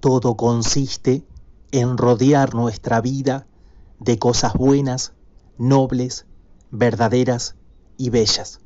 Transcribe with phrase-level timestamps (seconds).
[0.00, 1.24] Todo consiste
[1.72, 3.46] en rodear nuestra vida
[3.98, 5.12] de cosas buenas,
[5.58, 6.26] nobles,
[6.70, 7.56] verdaderas
[7.96, 8.60] y bellas.